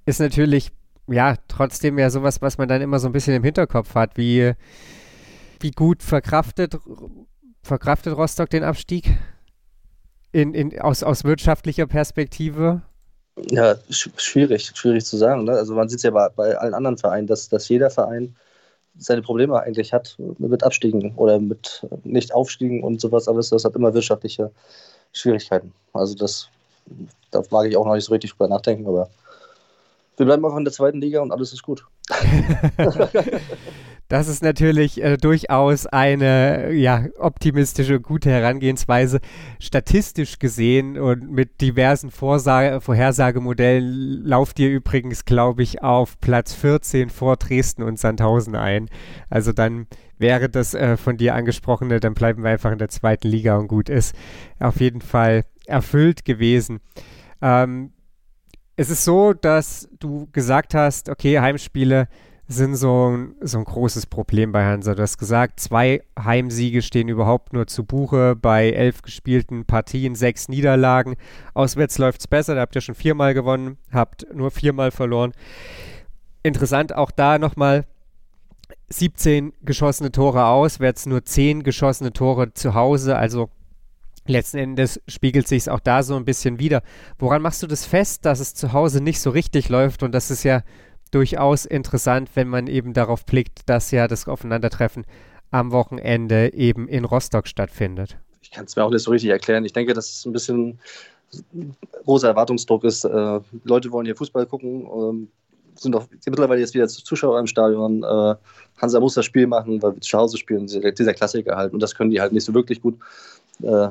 ist 0.06 0.20
natürlich 0.20 0.72
ja 1.08 1.36
trotzdem 1.48 1.98
ja 1.98 2.10
sowas, 2.10 2.42
was 2.42 2.58
man 2.58 2.68
dann 2.68 2.82
immer 2.82 3.00
so 3.00 3.08
ein 3.08 3.14
bisschen 3.14 3.34
im 3.34 3.44
Hinterkopf 3.44 3.96
hat, 3.96 4.18
wie, 4.18 4.54
wie 5.60 5.72
gut 5.72 6.04
verkraftet, 6.04 6.78
verkraftet 7.64 8.16
Rostock 8.16 8.50
den 8.50 8.64
Abstieg 8.64 9.18
in, 10.32 10.54
in, 10.54 10.80
aus, 10.80 11.04
aus 11.04 11.24
wirtschaftlicher 11.24 11.88
Perspektive? 11.88 12.82
Ja, 13.50 13.76
schwierig, 13.90 14.72
schwierig 14.74 15.06
zu 15.06 15.18
sagen. 15.18 15.44
Ne? 15.44 15.52
Also 15.52 15.76
man 15.76 15.90
sieht 15.90 15.98
es 15.98 16.04
ja 16.04 16.12
bei, 16.12 16.30
bei, 16.30 16.58
allen 16.58 16.74
anderen 16.74 16.98
Vereinen, 16.98 17.28
dass, 17.28 17.50
dass 17.50 17.70
jeder 17.70 17.90
Verein 17.90 18.36
seine 18.98 19.22
Probleme 19.22 19.60
eigentlich 19.60 19.94
hat 19.94 20.16
mit 20.18 20.64
Abstiegen 20.64 21.14
oder 21.16 21.40
mit 21.40 21.86
Nicht-Aufstiegen 22.04 22.84
und 22.84 23.00
sowas 23.00 23.28
alles. 23.28 23.50
Das 23.50 23.64
hat 23.64 23.76
immer 23.76 23.94
wirtschaftliche 23.94 24.52
Schwierigkeiten. 25.14 25.72
Also 25.94 26.16
das, 26.16 26.50
da 27.30 27.44
mag 27.52 27.68
ich 27.68 27.78
auch 27.78 27.86
noch 27.86 27.94
nicht 27.94 28.06
so 28.06 28.14
richtig 28.14 28.32
drüber 28.32 28.48
nachdenken, 28.48 28.88
aber 28.88 29.10
wir 30.18 30.26
bleiben 30.26 30.44
einfach 30.44 30.58
in 30.58 30.66
der 30.66 30.74
zweiten 30.74 31.00
Liga 31.00 31.22
und 31.22 31.32
alles 31.32 31.54
ist 31.54 31.62
gut. 31.62 31.86
Das 34.08 34.30
ist 34.30 34.42
natürlich 34.42 35.04
äh, 35.04 35.18
durchaus 35.18 35.86
eine 35.86 36.72
ja, 36.72 37.06
optimistische, 37.18 38.00
gute 38.00 38.30
Herangehensweise. 38.30 39.20
Statistisch 39.60 40.40
gesehen 40.40 40.98
und 40.98 41.30
mit 41.30 41.60
diversen 41.60 42.10
Vorsage 42.10 42.80
Vorhersagemodellen 42.80 44.24
lauft 44.24 44.60
ihr 44.60 44.70
übrigens, 44.70 45.26
glaube 45.26 45.64
ich, 45.64 45.84
auf 45.84 46.20
Platz 46.22 46.54
14 46.54 47.10
vor 47.10 47.36
Dresden 47.36 47.84
und 47.84 48.00
Sandhausen 48.00 48.56
ein. 48.56 48.90
Also 49.30 49.52
dann 49.52 49.88
wäre 50.18 50.50
das 50.50 50.74
äh, 50.74 50.96
von 50.96 51.18
dir 51.18 51.36
angesprochene, 51.36 52.00
dann 52.00 52.14
bleiben 52.14 52.44
wir 52.44 52.52
einfach 52.52 52.72
in 52.72 52.80
der 52.80 52.90
zweiten 52.90 53.28
Liga 53.28 53.58
und 53.58 53.68
gut 53.68 53.90
ist. 53.90 54.16
Auf 54.60 54.80
jeden 54.80 55.02
Fall 55.02 55.44
erfüllt 55.66 56.24
gewesen. 56.24 56.80
Ähm, 57.42 57.92
es 58.78 58.90
ist 58.90 59.04
so, 59.04 59.34
dass 59.34 59.90
du 60.00 60.30
gesagt 60.32 60.76
hast, 60.76 61.10
okay, 61.10 61.40
Heimspiele 61.40 62.08
sind 62.48 62.76
so 62.76 63.10
ein, 63.10 63.36
so 63.42 63.58
ein 63.58 63.66
großes 63.66 64.06
Problem 64.06 64.54
bei 64.54 64.66
Hansa. 64.66 64.96
Du 64.96 65.02
hast 65.02 65.18
gesagt, 65.18 65.60
zwei 65.60 66.02
Heimsiege 66.18 66.82
stehen 66.82 67.10
überhaupt 67.10 67.52
nur 67.52 67.68
zu 67.68 67.84
Buche 67.84 68.36
bei 68.36 68.72
elf 68.72 69.02
gespielten 69.02 69.66
Partien, 69.66 70.16
sechs 70.16 70.48
Niederlagen. 70.48 71.16
Auswärts 71.54 71.98
läuft 71.98 72.22
es 72.22 72.28
besser, 72.28 72.56
da 72.56 72.62
habt 72.62 72.76
ihr 72.76 72.82
schon 72.82 72.96
viermal 72.96 73.34
gewonnen, 73.34 73.78
habt 73.92 74.28
nur 74.34 74.52
viermal 74.52 74.92
verloren. 74.92 75.34
Interessant 76.42 76.96
auch 76.96 77.12
da 77.12 77.38
nochmal, 77.38 77.86
17 78.90 79.54
geschossene 79.64 80.14
Tore 80.14 80.46
auswärts, 80.46 81.06
nur 81.06 81.26
10 81.26 81.64
geschossene 81.64 82.14
Tore 82.14 82.54
zu 82.54 82.74
Hause, 82.74 83.18
also 83.18 83.50
letzten 84.26 84.58
Endes 84.58 85.02
spiegelt 85.08 85.48
sich 85.48 85.64
es 85.64 85.68
auch 85.68 85.82
da 85.82 86.04
so 86.04 86.16
ein 86.16 86.26
bisschen 86.26 86.60
wieder. 86.60 86.82
Woran 87.20 87.42
machst 87.42 87.64
du 87.64 87.68
das 87.68 87.86
fest, 87.86 88.26
dass 88.26 88.40
es 88.40 88.54
zu 88.54 88.72
Hause 88.74 89.02
nicht 89.02 89.20
so 89.20 89.30
richtig 89.30 89.68
läuft 89.68 90.04
und 90.04 90.14
das 90.14 90.32
ist 90.32 90.44
ja 90.44 90.64
durchaus 91.10 91.66
interessant, 91.66 92.30
wenn 92.36 92.48
man 92.48 92.68
eben 92.68 92.94
darauf 92.94 93.26
blickt, 93.26 93.70
dass 93.70 93.92
ja 93.92 94.08
das 94.08 94.28
Aufeinandertreffen 94.28 95.06
am 95.52 95.72
Wochenende 95.72 96.54
eben 96.54 96.88
in 96.88 97.06
Rostock 97.06 97.48
stattfindet. 97.48 98.18
Ich 98.42 98.52
kann 98.52 98.66
es 98.66 98.76
mir 98.76 98.84
auch 98.84 98.92
nicht 98.92 99.04
so 99.04 99.12
richtig 99.12 99.30
erklären. 99.30 99.66
Ich 99.66 99.74
denke, 99.74 99.94
dass 99.94 100.10
es 100.10 100.26
ein 100.26 100.34
bisschen 100.34 100.80
großer 102.06 102.30
Erwartungsdruck 102.30 102.84
ist. 102.84 103.04
Äh, 103.04 103.40
Leute 103.64 103.92
wollen 103.92 104.06
hier 104.06 104.16
Fußball 104.16 104.46
gucken, 104.46 104.88
ähm, 104.88 105.28
sind 105.76 105.92
doch 105.92 106.08
mittlerweile 106.26 106.62
jetzt 106.62 106.74
wieder 106.74 106.88
Zuschauer 106.88 107.40
im 107.40 107.48
Stadion. 107.48 108.04
Äh, 108.04 108.36
Hansa 108.82 109.00
muss 109.00 109.14
das 109.14 109.26
Spiel 109.26 109.48
machen, 109.48 109.82
weil 109.82 109.96
wir 109.96 110.02
zu 110.02 110.18
Hause 110.18 110.38
spielen, 110.38 110.68
dieser, 110.68 110.92
dieser 110.92 111.14
Klassiker 111.14 111.56
halt. 111.56 111.74
Und 111.74 111.82
das 111.82 111.96
können 111.96 112.12
die 112.12 112.22
halt 112.22 112.32
nicht 112.32 112.46
so 112.46 112.54
wirklich 112.54 112.82
gut. 112.82 112.98
Äh, 113.62 113.90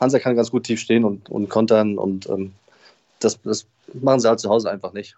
Hansa 0.00 0.18
kann 0.18 0.36
ganz 0.36 0.50
gut 0.50 0.64
tief 0.64 0.80
stehen 0.80 1.04
und, 1.04 1.28
und 1.30 1.48
kontern 1.48 1.98
und 1.98 2.28
ähm, 2.28 2.52
das, 3.20 3.40
das 3.42 3.66
machen 3.94 4.20
sie 4.20 4.28
halt 4.28 4.40
zu 4.40 4.48
Hause 4.48 4.70
einfach 4.70 4.92
nicht. 4.92 5.16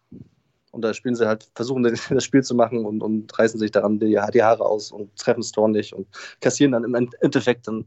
Und 0.74 0.82
da 0.82 0.92
spielen 0.92 1.14
sie 1.14 1.26
halt, 1.26 1.48
versuchen 1.54 1.82
das 2.10 2.24
Spiel 2.24 2.42
zu 2.42 2.54
machen 2.54 2.84
und, 2.84 3.02
und 3.02 3.38
reißen 3.38 3.58
sich 3.58 3.70
daran 3.70 3.98
die, 3.98 4.18
die 4.32 4.42
Haare 4.42 4.64
aus 4.64 4.90
und 4.90 5.16
treffen 5.16 5.40
das 5.40 5.52
Tor 5.52 5.68
nicht 5.68 5.92
und 5.92 6.06
kassieren 6.40 6.72
dann 6.72 6.84
im 6.84 6.94
Endeffekt 7.20 7.68
dann 7.68 7.84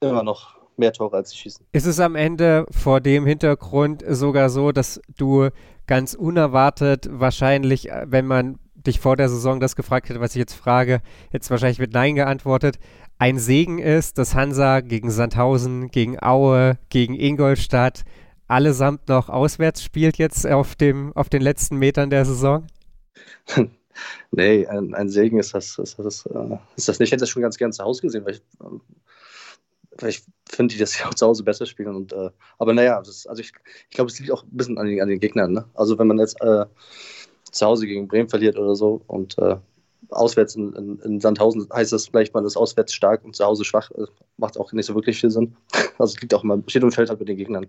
immer 0.00 0.22
noch 0.22 0.56
mehr 0.76 0.92
Tore, 0.92 1.18
als 1.18 1.30
sie 1.30 1.36
schießen. 1.36 1.66
Ist 1.72 1.86
es 1.86 2.00
am 2.00 2.16
Ende 2.16 2.64
vor 2.70 3.00
dem 3.00 3.26
Hintergrund 3.26 4.02
sogar 4.08 4.48
so, 4.48 4.72
dass 4.72 5.00
du 5.16 5.50
ganz 5.86 6.14
unerwartet 6.14 7.06
wahrscheinlich, 7.10 7.90
äh, 7.90 8.06
wenn 8.06 8.26
man 8.26 8.58
dich 8.74 8.98
vor 8.98 9.16
der 9.16 9.28
Saison 9.28 9.60
das 9.60 9.76
gefragt 9.76 10.08
hätte, 10.08 10.20
was 10.20 10.30
ich 10.30 10.38
jetzt 10.38 10.54
frage, 10.54 11.02
jetzt 11.32 11.50
wahrscheinlich 11.50 11.78
mit 11.78 11.92
Nein 11.92 12.14
geantwortet, 12.14 12.78
ein 13.18 13.38
Segen 13.38 13.78
ist, 13.78 14.16
dass 14.16 14.34
Hansa 14.34 14.80
gegen 14.80 15.10
Sandhausen, 15.10 15.90
gegen 15.90 16.22
Aue, 16.22 16.78
gegen 16.88 17.14
Ingolstadt 17.14 18.04
allesamt 18.50 19.08
noch 19.08 19.28
auswärts 19.28 19.82
spielt 19.82 20.18
jetzt 20.18 20.46
auf, 20.46 20.74
dem, 20.74 21.12
auf 21.14 21.28
den 21.28 21.40
letzten 21.40 21.76
Metern 21.76 22.10
der 22.10 22.24
Saison? 22.24 22.66
nee, 24.32 24.66
ein, 24.66 24.94
ein, 24.94 25.08
Segen 25.08 25.38
ist 25.38 25.54
das, 25.54 25.78
ist, 25.78 25.98
das, 25.98 26.26
äh, 26.26 26.58
ist 26.76 26.88
das 26.88 26.98
nicht. 26.98 27.08
Ich 27.08 27.12
hätte 27.12 27.20
das 27.20 27.30
schon 27.30 27.42
ganz 27.42 27.56
gern 27.56 27.72
zu 27.72 27.84
Hause 27.84 28.02
gesehen, 28.02 28.24
weil 28.24 28.34
ich, 28.34 28.42
weil 29.98 30.10
ich 30.10 30.22
finde, 30.48 30.76
dass 30.78 30.92
sie 30.92 31.04
auch 31.04 31.14
zu 31.14 31.26
Hause 31.26 31.44
besser 31.44 31.66
spielen. 31.66 31.94
Und, 31.94 32.12
äh, 32.12 32.30
aber 32.58 32.74
naja, 32.74 33.00
das, 33.00 33.26
also 33.26 33.40
ich, 33.40 33.52
ich 33.88 33.96
glaube, 33.96 34.10
es 34.10 34.18
liegt 34.18 34.32
auch 34.32 34.42
ein 34.42 34.56
bisschen 34.56 34.78
an 34.78 34.86
den, 34.86 35.00
an 35.00 35.08
den 35.08 35.20
Gegnern. 35.20 35.52
Ne? 35.52 35.64
Also 35.74 35.98
wenn 35.98 36.08
man 36.08 36.18
jetzt 36.18 36.40
äh, 36.40 36.66
zu 37.52 37.66
Hause 37.66 37.86
gegen 37.86 38.08
Bremen 38.08 38.28
verliert 38.28 38.58
oder 38.58 38.74
so 38.74 39.00
und 39.06 39.38
äh, 39.38 39.56
auswärts 40.08 40.56
in, 40.56 40.72
in, 40.72 40.98
in, 41.00 41.20
Sandhausen 41.20 41.68
heißt 41.72 41.92
das 41.92 42.08
vielleicht, 42.08 42.34
man 42.34 42.44
ist 42.44 42.56
auswärts 42.56 42.94
stark 42.94 43.24
und 43.24 43.36
zu 43.36 43.44
Hause 43.44 43.64
schwach. 43.64 43.90
Äh, 43.92 44.06
macht 44.38 44.58
auch 44.58 44.72
nicht 44.72 44.86
so 44.86 44.94
wirklich 44.94 45.20
viel 45.20 45.30
Sinn. 45.30 45.56
Also 45.98 46.14
es 46.14 46.20
liegt 46.22 46.32
auch 46.32 46.42
immer, 46.42 46.58
steht 46.66 46.82
und 46.82 46.94
fällt 46.94 47.10
halt 47.10 47.20
mit 47.20 47.28
den 47.28 47.36
Gegnern. 47.36 47.66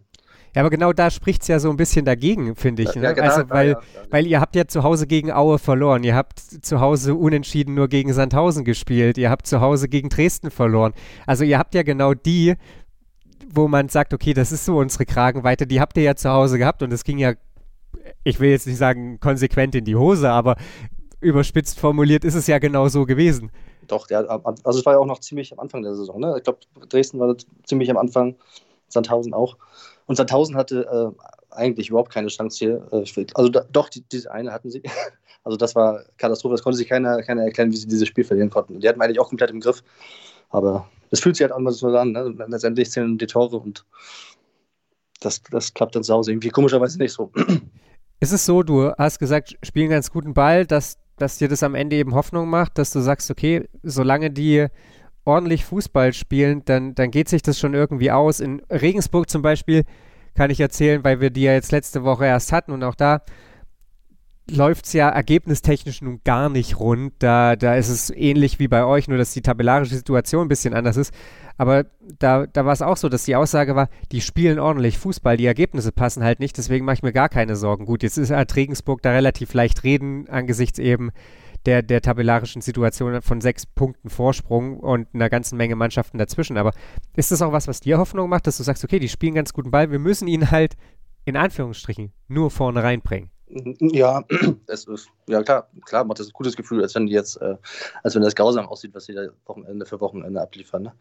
Ja, 0.55 0.61
aber 0.61 0.69
genau 0.69 0.91
da 0.91 1.09
spricht 1.09 1.43
es 1.43 1.47
ja 1.47 1.59
so 1.59 1.69
ein 1.69 1.77
bisschen 1.77 2.03
dagegen, 2.03 2.55
finde 2.55 2.83
ich. 2.83 2.93
Ne? 2.95 3.03
Ja, 3.03 3.11
genau, 3.13 3.29
also, 3.29 3.49
weil, 3.49 3.69
ja, 3.69 3.73
ja, 3.73 4.01
weil 4.09 4.27
ihr 4.27 4.41
habt 4.41 4.55
ja 4.55 4.67
zu 4.67 4.83
Hause 4.83 5.07
gegen 5.07 5.31
Aue 5.31 5.59
verloren, 5.59 6.03
ihr 6.03 6.15
habt 6.15 6.39
zu 6.39 6.81
Hause 6.81 7.15
unentschieden 7.15 7.73
nur 7.73 7.87
gegen 7.87 8.11
Sandhausen 8.13 8.65
gespielt, 8.65 9.17
ihr 9.17 9.29
habt 9.29 9.47
zu 9.47 9.61
Hause 9.61 9.87
gegen 9.87 10.09
Dresden 10.09 10.51
verloren. 10.51 10.93
Also 11.25 11.45
ihr 11.45 11.57
habt 11.57 11.73
ja 11.73 11.83
genau 11.83 12.13
die, 12.13 12.55
wo 13.53 13.67
man 13.67 13.87
sagt, 13.87 14.13
okay, 14.13 14.33
das 14.33 14.51
ist 14.51 14.65
so 14.65 14.77
unsere 14.77 15.05
Kragenweite, 15.05 15.67
die 15.67 15.79
habt 15.79 15.95
ihr 15.97 16.03
ja 16.03 16.15
zu 16.15 16.29
Hause 16.29 16.57
gehabt 16.57 16.83
und 16.83 16.91
es 16.91 17.03
ging 17.03 17.17
ja, 17.17 17.33
ich 18.23 18.39
will 18.39 18.49
jetzt 18.49 18.67
nicht 18.67 18.77
sagen 18.77 19.19
konsequent 19.19 19.75
in 19.75 19.85
die 19.85 19.95
Hose, 19.95 20.29
aber 20.29 20.57
überspitzt 21.21 21.79
formuliert 21.79 22.25
ist 22.25 22.35
es 22.35 22.47
ja 22.47 22.59
genau 22.59 22.89
so 22.89 23.05
gewesen. 23.05 23.51
Doch, 23.87 24.09
ja, 24.09 24.19
also 24.19 24.79
es 24.79 24.85
war 24.85 24.93
ja 24.93 24.99
auch 24.99 25.05
noch 25.05 25.19
ziemlich 25.19 25.51
am 25.53 25.59
Anfang 25.59 25.81
der 25.81 25.95
Saison. 25.95 26.19
Ne? 26.19 26.35
Ich 26.37 26.43
glaube, 26.43 26.59
Dresden 26.89 27.19
war 27.19 27.35
ziemlich 27.63 27.89
am 27.89 27.97
Anfang, 27.97 28.35
Sandhausen 28.89 29.33
auch. 29.33 29.57
Und 30.05 30.15
Sandhausen 30.15 30.55
hatte 30.55 31.13
äh, 31.19 31.53
eigentlich 31.53 31.89
überhaupt 31.89 32.11
keine 32.11 32.27
Chance 32.27 32.57
hier. 32.57 32.87
Äh, 32.91 33.25
also 33.33 33.49
da, 33.49 33.65
doch, 33.71 33.89
die, 33.89 34.01
diese 34.11 34.31
eine 34.31 34.51
hatten 34.51 34.69
sie. 34.69 34.81
Also 35.43 35.57
das 35.57 35.73
war 35.73 36.03
Katastrophe. 36.19 36.53
Das 36.53 36.61
konnte 36.61 36.77
sich 36.77 36.87
keiner, 36.87 37.23
keiner 37.23 37.43
erklären, 37.43 37.71
wie 37.71 37.75
sie 37.75 37.87
dieses 37.87 38.07
Spiel 38.07 38.23
verlieren 38.23 38.51
konnten. 38.51 38.79
Die 38.79 38.87
hatten 38.87 39.01
eigentlich 39.01 39.19
auch 39.19 39.29
komplett 39.29 39.49
im 39.49 39.59
Griff. 39.59 39.83
Aber 40.51 40.87
es 41.09 41.19
fühlt 41.19 41.35
sich 41.35 41.43
halt 41.43 41.51
auch 41.51 41.57
mal 41.57 41.71
so 41.71 41.87
an. 41.87 42.11
Ne? 42.11 42.35
Letztendlich 42.47 42.91
zählen 42.91 43.17
die 43.17 43.25
Tore 43.25 43.57
und 43.57 43.83
das, 45.19 45.41
das 45.49 45.73
klappt 45.73 45.95
dann 45.95 46.03
zu 46.03 46.13
Hause 46.13 46.31
irgendwie 46.31 46.49
komischerweise 46.49 46.99
nicht 46.99 47.13
so. 47.13 47.31
Ist 48.19 48.33
es 48.33 48.45
so, 48.45 48.61
du 48.61 48.91
hast 48.99 49.17
gesagt, 49.17 49.57
spielen 49.63 49.89
ganz 49.89 50.11
guten 50.11 50.35
Ball, 50.35 50.67
dass, 50.67 50.99
dass 51.17 51.39
dir 51.39 51.47
das 51.47 51.63
am 51.63 51.73
Ende 51.73 51.95
eben 51.95 52.13
Hoffnung 52.13 52.49
macht, 52.49 52.77
dass 52.77 52.91
du 52.91 52.99
sagst, 52.99 53.31
okay, 53.31 53.67
solange 53.81 54.29
die 54.29 54.67
ordentlich 55.25 55.65
Fußball 55.65 56.13
spielen, 56.13 56.63
dann, 56.65 56.95
dann 56.95 57.11
geht 57.11 57.29
sich 57.29 57.41
das 57.41 57.59
schon 57.59 57.73
irgendwie 57.73 58.11
aus. 58.11 58.39
In 58.39 58.61
Regensburg 58.69 59.29
zum 59.29 59.41
Beispiel 59.41 59.83
kann 60.33 60.49
ich 60.49 60.59
erzählen, 60.59 61.03
weil 61.03 61.21
wir 61.21 61.29
die 61.29 61.43
ja 61.43 61.53
jetzt 61.53 61.71
letzte 61.71 62.03
Woche 62.03 62.25
erst 62.25 62.51
hatten 62.51 62.71
und 62.71 62.83
auch 62.83 62.95
da 62.95 63.21
läuft 64.49 64.85
es 64.85 64.93
ja 64.93 65.09
ergebnistechnisch 65.09 66.01
nun 66.01 66.21
gar 66.23 66.49
nicht 66.49 66.79
rund. 66.79 67.13
Da, 67.19 67.55
da 67.55 67.75
ist 67.75 67.89
es 67.89 68.09
ähnlich 68.09 68.59
wie 68.59 68.67
bei 68.67 68.83
euch, 68.83 69.07
nur 69.07 69.17
dass 69.17 69.33
die 69.33 69.41
tabellarische 69.41 69.95
Situation 69.95 70.45
ein 70.45 70.49
bisschen 70.49 70.73
anders 70.73 70.97
ist. 70.97 71.13
Aber 71.57 71.85
da, 72.19 72.45
da 72.47 72.65
war 72.65 72.73
es 72.73 72.81
auch 72.81 72.97
so, 72.97 73.07
dass 73.07 73.23
die 73.23 73.35
Aussage 73.35 73.75
war, 73.75 73.89
die 74.11 74.21
spielen 74.21 74.59
ordentlich 74.59 74.97
Fußball, 74.97 75.37
die 75.37 75.45
Ergebnisse 75.45 75.91
passen 75.91 76.23
halt 76.23 76.39
nicht, 76.39 76.57
deswegen 76.57 76.85
mache 76.85 76.95
ich 76.95 77.03
mir 77.03 77.13
gar 77.13 77.29
keine 77.29 77.55
Sorgen. 77.55 77.85
Gut, 77.85 78.03
jetzt 78.03 78.17
ist 78.17 78.31
halt 78.31 78.55
Regensburg 78.55 79.01
da 79.01 79.11
relativ 79.11 79.53
leicht 79.53 79.83
reden 79.83 80.27
angesichts 80.29 80.79
eben 80.79 81.11
der, 81.65 81.81
der 81.81 82.01
tabellarischen 82.01 82.61
Situation 82.61 83.21
von 83.21 83.41
sechs 83.41 83.65
Punkten 83.65 84.09
Vorsprung 84.09 84.79
und 84.79 85.07
einer 85.13 85.29
ganzen 85.29 85.57
Menge 85.57 85.75
Mannschaften 85.75 86.17
dazwischen. 86.17 86.57
Aber 86.57 86.73
ist 87.15 87.31
das 87.31 87.41
auch 87.41 87.51
was, 87.51 87.67
was 87.67 87.81
dir 87.81 87.97
Hoffnung 87.97 88.29
macht, 88.29 88.47
dass 88.47 88.57
du 88.57 88.63
sagst, 88.63 88.83
okay, 88.83 88.99
die 88.99 89.09
spielen 89.09 89.35
ganz 89.35 89.53
guten 89.53 89.71
Ball, 89.71 89.91
wir 89.91 89.99
müssen 89.99 90.27
ihn 90.27 90.51
halt 90.51 90.75
in 91.25 91.37
Anführungsstrichen 91.37 92.11
nur 92.27 92.49
vorne 92.49 92.81
reinbringen? 92.81 93.29
Ja, 93.79 94.23
es 94.67 94.85
ist, 94.85 95.09
ja 95.27 95.43
klar, 95.43 95.69
klar 95.85 96.05
macht 96.05 96.19
das 96.19 96.27
ein 96.27 96.33
gutes 96.33 96.55
Gefühl, 96.55 96.81
als 96.81 96.95
wenn 96.95 97.05
die 97.05 97.13
jetzt, 97.13 97.35
äh, 97.41 97.57
als 98.01 98.15
wenn 98.15 98.21
das 98.21 98.35
grausam 98.35 98.65
aussieht, 98.65 98.93
was 98.93 99.05
sie 99.05 99.13
da 99.13 99.27
Wochenende 99.45 99.85
für 99.85 99.99
Wochenende 99.99 100.41
abliefern. 100.41 100.83
Ne? 100.83 100.93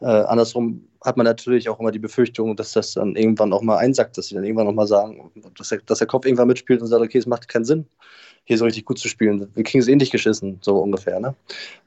Äh, 0.00 0.06
andersrum 0.06 0.86
hat 1.02 1.16
man 1.16 1.24
natürlich 1.24 1.68
auch 1.68 1.80
immer 1.80 1.90
die 1.90 1.98
Befürchtung, 1.98 2.54
dass 2.56 2.72
das 2.72 2.92
dann 2.92 3.16
irgendwann 3.16 3.52
auch 3.52 3.62
mal 3.62 3.78
einsackt, 3.78 4.18
dass 4.18 4.26
sie 4.28 4.34
dann 4.34 4.44
irgendwann 4.44 4.66
noch 4.66 4.74
mal 4.74 4.86
sagen, 4.86 5.32
dass 5.56 5.70
der, 5.70 5.80
dass 5.86 5.98
der 5.98 6.06
Kopf 6.06 6.26
irgendwann 6.26 6.48
mitspielt 6.48 6.80
und 6.82 6.86
sagt, 6.88 7.02
okay, 7.02 7.18
es 7.18 7.26
macht 7.26 7.48
keinen 7.48 7.64
Sinn 7.64 7.86
hier 8.48 8.56
so 8.56 8.64
richtig 8.64 8.86
gut 8.86 8.98
zu 8.98 9.08
spielen. 9.08 9.46
Wir 9.54 9.62
kriegen 9.62 9.82
es 9.82 9.88
eh 9.88 9.94
nicht 9.94 10.10
geschissen, 10.10 10.58
so 10.62 10.78
ungefähr, 10.78 11.20
ne? 11.20 11.34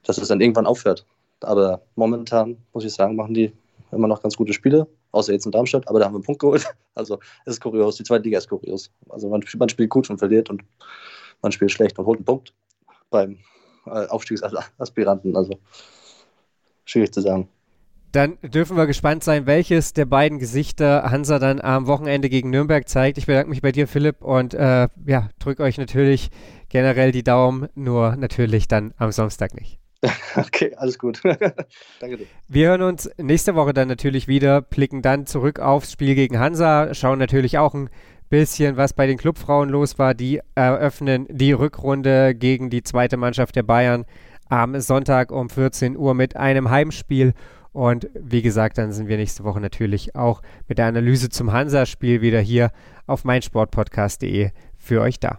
Dass 0.04 0.16
es 0.16 0.28
dann 0.28 0.40
irgendwann 0.40 0.64
aufhört. 0.64 1.04
Aber 1.40 1.82
momentan, 1.96 2.56
muss 2.72 2.84
ich 2.84 2.92
sagen, 2.92 3.16
machen 3.16 3.34
die 3.34 3.52
immer 3.90 4.06
noch 4.06 4.22
ganz 4.22 4.36
gute 4.36 4.52
Spiele, 4.52 4.86
außer 5.10 5.32
jetzt 5.32 5.44
in 5.44 5.50
Darmstadt, 5.50 5.88
aber 5.88 5.98
da 5.98 6.04
haben 6.04 6.12
wir 6.12 6.18
einen 6.18 6.24
Punkt 6.24 6.40
geholt. 6.40 6.64
Also 6.94 7.18
es 7.46 7.54
ist 7.54 7.60
kurios, 7.62 7.96
die 7.96 8.04
zweite 8.04 8.24
Liga 8.24 8.36
ist 8.36 8.50
kurios. 8.50 8.90
Also 9.08 9.30
man, 9.30 9.42
man 9.56 9.68
spielt 9.70 9.88
gut 9.88 10.10
und 10.10 10.18
verliert 10.18 10.50
und 10.50 10.62
man 11.40 11.50
spielt 11.50 11.72
schlecht 11.72 11.98
und 11.98 12.04
holt 12.04 12.18
einen 12.18 12.26
Punkt 12.26 12.52
beim 13.08 13.38
äh, 13.86 14.06
Aufstiegsaspiranten. 14.08 15.34
Also 15.34 15.58
schwierig 16.84 17.14
zu 17.14 17.22
sagen. 17.22 17.48
Dann 18.12 18.36
dürfen 18.42 18.76
wir 18.76 18.86
gespannt 18.86 19.24
sein, 19.24 19.46
welches 19.46 19.94
der 19.94 20.04
beiden 20.04 20.38
Gesichter 20.38 21.10
Hansa 21.10 21.38
dann 21.38 21.62
am 21.62 21.86
Wochenende 21.86 22.28
gegen 22.28 22.50
Nürnberg 22.50 22.86
zeigt. 22.86 23.16
Ich 23.16 23.24
bedanke 23.24 23.48
mich 23.48 23.62
bei 23.62 23.72
dir, 23.72 23.88
Philipp, 23.88 24.20
und 24.20 24.52
äh, 24.52 24.88
ja, 25.06 25.30
drücke 25.38 25.62
euch 25.62 25.78
natürlich 25.78 26.30
generell 26.68 27.10
die 27.10 27.22
Daumen, 27.22 27.68
nur 27.74 28.16
natürlich 28.16 28.68
dann 28.68 28.92
am 28.98 29.12
Samstag 29.12 29.54
nicht. 29.54 29.78
Okay, 30.34 30.74
alles 30.76 30.98
gut. 30.98 31.20
Danke 32.00 32.16
dir. 32.16 32.26
Wir 32.48 32.68
hören 32.68 32.82
uns 32.82 33.10
nächste 33.18 33.54
Woche 33.54 33.74
dann 33.74 33.88
natürlich 33.88 34.28
wieder, 34.28 34.62
blicken 34.62 35.02
dann 35.02 35.26
zurück 35.26 35.60
aufs 35.60 35.92
Spiel 35.92 36.14
gegen 36.14 36.38
Hansa, 36.38 36.94
schauen 36.94 37.18
natürlich 37.18 37.58
auch 37.58 37.74
ein 37.74 37.90
bisschen, 38.28 38.78
was 38.78 38.94
bei 38.94 39.06
den 39.06 39.18
Clubfrauen 39.18 39.68
los 39.68 39.98
war. 39.98 40.14
Die 40.14 40.40
eröffnen 40.54 41.26
die 41.30 41.52
Rückrunde 41.52 42.34
gegen 42.34 42.70
die 42.70 42.82
zweite 42.82 43.16
Mannschaft 43.16 43.56
der 43.56 43.62
Bayern 43.62 44.06
am 44.48 44.80
Sonntag 44.80 45.30
um 45.30 45.50
14 45.50 45.96
Uhr 45.96 46.14
mit 46.14 46.36
einem 46.36 46.70
Heimspiel. 46.70 47.34
Und 47.72 48.08
wie 48.14 48.42
gesagt, 48.42 48.78
dann 48.78 48.92
sind 48.92 49.08
wir 49.08 49.16
nächste 49.16 49.44
Woche 49.44 49.60
natürlich 49.60 50.14
auch 50.14 50.42
mit 50.68 50.78
der 50.78 50.86
Analyse 50.86 51.30
zum 51.30 51.52
Hansa-Spiel 51.52 52.20
wieder 52.20 52.40
hier 52.40 52.70
auf 53.06 53.24
meinsportpodcast.de 53.24 54.50
für 54.76 55.00
euch 55.00 55.18
da. 55.20 55.38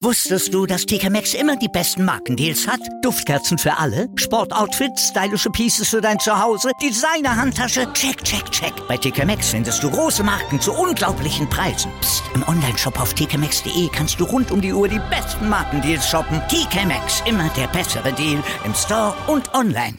Wusstest 0.00 0.54
du, 0.54 0.66
dass 0.66 0.86
TK 0.86 1.10
Maxx 1.10 1.34
immer 1.34 1.56
die 1.56 1.68
besten 1.68 2.04
Markendeals 2.04 2.66
hat? 2.66 2.80
Duftkerzen 3.02 3.58
für 3.58 3.76
alle, 3.76 4.08
Sportoutfits, 4.16 5.08
stylische 5.08 5.50
Pieces 5.50 5.88
für 5.88 6.00
dein 6.00 6.18
Zuhause, 6.18 6.70
Designer-Handtasche, 6.82 7.92
check, 7.92 8.22
check, 8.24 8.50
check. 8.50 8.72
Bei 8.88 8.96
TK 8.96 9.26
Maxx 9.26 9.50
findest 9.50 9.82
du 9.82 9.90
große 9.90 10.24
Marken 10.24 10.58
zu 10.58 10.72
unglaublichen 10.72 11.48
Preisen. 11.48 11.92
Psst. 12.00 12.24
im 12.34 12.42
Onlineshop 12.48 12.98
auf 13.00 13.12
tkmaxx.de 13.14 13.88
kannst 13.92 14.18
du 14.18 14.24
rund 14.24 14.50
um 14.50 14.60
die 14.60 14.72
Uhr 14.72 14.88
die 14.88 15.00
besten 15.10 15.48
Markendeals 15.48 16.08
shoppen. 16.08 16.40
TK 16.48 16.86
Maxx, 16.86 17.22
immer 17.26 17.48
der 17.56 17.68
bessere 17.68 18.12
Deal 18.12 18.42
im 18.64 18.74
Store 18.74 19.14
und 19.26 19.52
online. 19.54 19.98